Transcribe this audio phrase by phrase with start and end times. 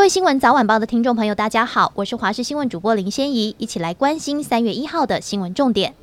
[0.00, 5.94] 各位新闻早晚报的听众朋友，大家好，我是华视新闻主播林仙怡，一起来关心三月一号的新闻重点。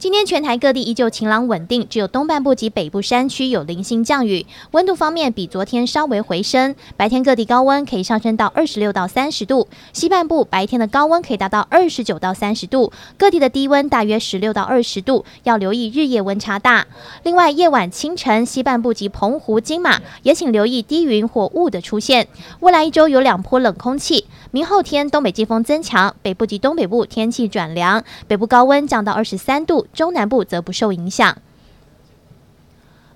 [0.00, 4.46] 今天全台各地依旧晴朗稳定，只有东半部及北部山区有零星降雨。
[4.70, 9.68] 温度方面比昨天稍微回升，白天各地高温可以上升到二十六到三十度。
[9.92, 16.86] 西半部白天的高温可以达到二十九到三十度，各地的低温大约十六到二十度，要留意日夜温差大。
[17.22, 22.26] 另外，夜晚清晨西半部及澎湖、金马也请留意低云或雾的出现。
[22.60, 29.86] 未来一周有两波冷空气，明后天东北季风增强，北部及东北部天气转凉，北部高温降到二十三度。
[29.92, 31.38] 中南部则不受影响。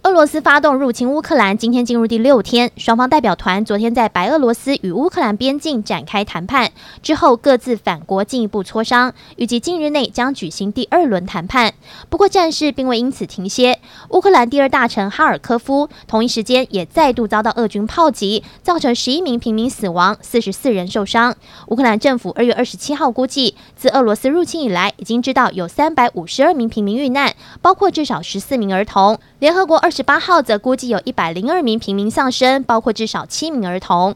[0.03, 2.71] 俄罗斯发动入侵乌克兰，今天进入第六天。
[2.77, 11.73] 双方代表团昨天在白俄罗斯与乌克兰边境展开谈判，之后各自返国进一步磋商，预计近日内将举行第二轮谈判。
[12.11, 13.81] 不过战事并未因此停歇，
[14.11, 21.35] 乌克兰第二大城哈尔科夫同一时间也再度遭到俄军炮击，造成十一名平民死亡，四十四人受伤。
[21.69, 29.19] 乌克兰政府二月二十七号估计，自俄罗斯入侵以来，已经知道有三百五十二名平民遇难，包括至少十四名儿童。
[29.39, 34.15] 联合国二十八号则估计有一百零二名平民丧生，包括至少七名儿童。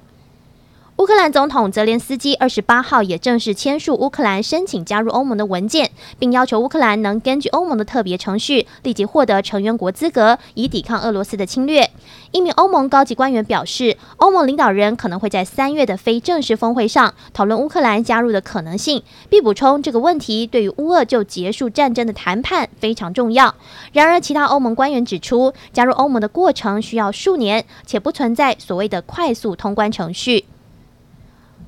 [0.98, 11.88] 乌克兰总统泽连斯基二十八号也正式签署乌克兰申请加入欧盟的文件，并要求乌克兰能根据欧盟的特别程序，立即获得成员国资格，以抵抗俄罗斯的侵略。
[12.32, 23.55] 一名欧盟高级官员表示，欧盟领导人可能会在三月的非正式峰会上讨论乌克兰加入的可能性，并补充这个问题对于乌俄就结束战争的谈判非常重要。
[23.92, 30.46] 然而，其他欧盟官员指出，加入欧盟的过程需要数年，且不存在所谓的快速通关程序。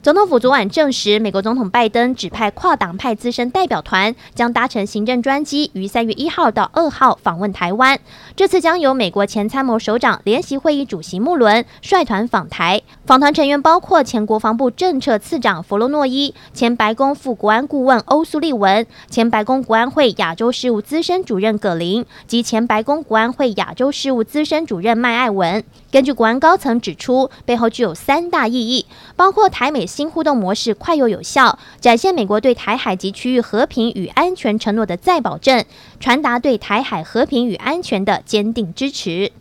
[0.03, 8.01] 总统府昨晚证实，美国总统拜登指派跨党派资深代表团将搭乘行政专机，于三月一号到二号访问台湾。
[8.35, 12.81] 这次将由美国前参谋首长联席会议主席穆伦率团访台。
[13.05, 25.63] 访团成员包括前国防部政策次长弗洛诺伊、前白宫副国安顾问欧苏利文、前白宫国安会亚洲事务资深主任葛林及前白宫国安会亚洲事务资深主任麦爱文。
[25.91, 28.87] 根据国安高层指出，背后具有三大意义，
[29.17, 35.65] 包括台美新互动模式快又有效，展现美国对台海及区域和平与安全承诺的再保证，
[35.99, 39.33] 传达对台海和平与安全的坚定支持。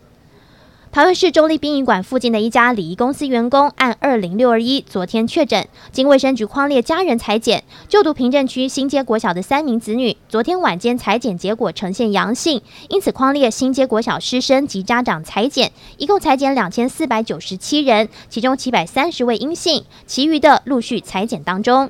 [0.92, 21.88] 桃园市中立殡仪馆附近的一家礼仪公司员工按二零六二一，昨天确诊，经卫生局匡列家人采检，就读平镇区新街国小的三名子女，昨天晚间采检结果呈现阳性，因此匡列新街国小师生及家长采检，一共采检两千四百九十七人，其中七百三十位阴性，其余的陆续采检当中。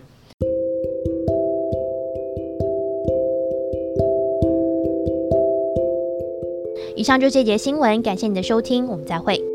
[7.01, 9.50] 以上就这节新闻，感谢你的收听，我们再会。